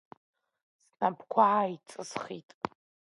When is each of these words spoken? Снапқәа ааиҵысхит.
Снапқәа 0.93 1.43
ааиҵысхит. 1.55 2.49